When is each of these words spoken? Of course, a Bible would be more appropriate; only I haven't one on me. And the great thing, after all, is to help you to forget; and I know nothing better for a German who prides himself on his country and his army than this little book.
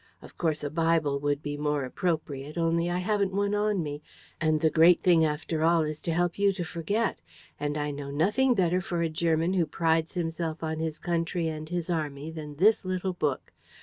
Of 0.19 0.35
course, 0.35 0.63
a 0.63 0.71
Bible 0.71 1.19
would 1.19 1.43
be 1.43 1.57
more 1.57 1.85
appropriate; 1.85 2.57
only 2.57 2.89
I 2.89 2.97
haven't 2.97 3.33
one 3.35 3.53
on 3.53 3.83
me. 3.83 4.01
And 4.41 4.59
the 4.59 4.71
great 4.71 5.03
thing, 5.03 5.23
after 5.23 5.61
all, 5.61 5.83
is 5.83 6.01
to 6.01 6.11
help 6.11 6.39
you 6.39 6.51
to 6.53 6.63
forget; 6.63 7.21
and 7.59 7.77
I 7.77 7.91
know 7.91 8.09
nothing 8.09 8.55
better 8.55 8.81
for 8.81 9.03
a 9.03 9.09
German 9.09 9.53
who 9.53 9.67
prides 9.67 10.13
himself 10.15 10.63
on 10.63 10.79
his 10.79 10.97
country 10.97 11.47
and 11.49 11.69
his 11.69 11.87
army 11.87 12.31
than 12.31 12.55
this 12.55 12.83
little 12.83 13.13
book. 13.13 13.53